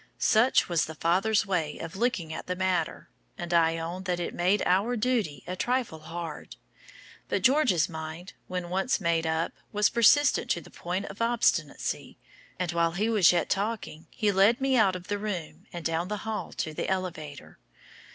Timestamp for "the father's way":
0.85-1.77